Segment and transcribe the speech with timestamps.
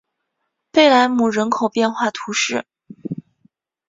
[0.71, 2.65] 贝莱姆人口变化图示